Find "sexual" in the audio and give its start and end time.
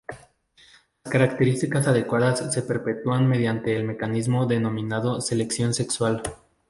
5.75-6.23